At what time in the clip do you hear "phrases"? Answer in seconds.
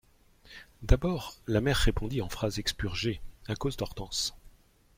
2.29-2.57